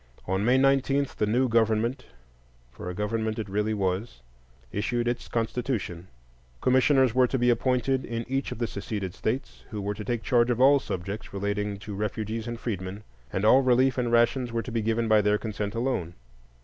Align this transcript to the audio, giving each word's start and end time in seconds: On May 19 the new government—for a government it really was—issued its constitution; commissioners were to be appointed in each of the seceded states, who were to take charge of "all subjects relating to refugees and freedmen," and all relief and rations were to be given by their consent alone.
On 0.27 0.43
May 0.43 0.57
19 0.57 1.05
the 1.19 1.27
new 1.27 1.47
government—for 1.47 2.89
a 2.89 2.93
government 2.95 3.37
it 3.37 3.47
really 3.47 3.75
was—issued 3.75 5.07
its 5.07 5.27
constitution; 5.27 6.07
commissioners 6.59 7.13
were 7.13 7.27
to 7.27 7.37
be 7.37 7.51
appointed 7.51 8.03
in 8.03 8.25
each 8.27 8.51
of 8.51 8.57
the 8.57 8.65
seceded 8.65 9.13
states, 9.13 9.63
who 9.69 9.79
were 9.79 9.93
to 9.93 10.03
take 10.03 10.23
charge 10.23 10.49
of 10.49 10.59
"all 10.59 10.79
subjects 10.79 11.31
relating 11.33 11.77
to 11.77 11.93
refugees 11.93 12.47
and 12.47 12.59
freedmen," 12.59 13.03
and 13.31 13.45
all 13.45 13.61
relief 13.61 13.95
and 13.95 14.11
rations 14.11 14.51
were 14.51 14.63
to 14.63 14.71
be 14.71 14.81
given 14.81 15.07
by 15.07 15.21
their 15.21 15.37
consent 15.37 15.75
alone. 15.75 16.15